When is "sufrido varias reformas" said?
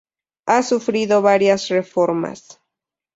0.63-2.59